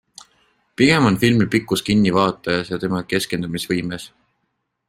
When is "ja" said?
2.75-2.83